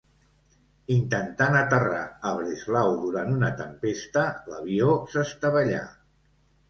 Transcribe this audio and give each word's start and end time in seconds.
Intentant 0.95 1.57
aterrar 1.59 1.99
a 2.29 2.33
Breslau 2.39 2.91
durant 3.03 3.35
una 3.37 3.51
tempesta, 3.63 4.25
l'avió 4.55 4.97
s'estavellà. 5.13 5.85